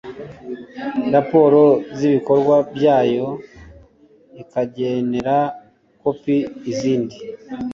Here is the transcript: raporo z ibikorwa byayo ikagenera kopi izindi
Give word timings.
raporo 1.13 1.61
z 1.97 1.99
ibikorwa 2.07 2.55
byayo 2.75 3.27
ikagenera 4.41 5.37
kopi 6.01 6.35
izindi 6.71 7.17